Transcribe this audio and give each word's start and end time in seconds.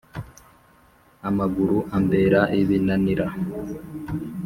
Amaguru 1.29 1.77
ambera 1.97 2.41
ibinanira. 2.59 3.25